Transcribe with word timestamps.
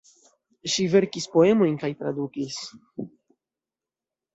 Ŝi 0.75 0.85
verkis 0.93 1.29
poemojn 1.37 1.77
kaj 1.85 1.93
tradukis. 2.03 2.61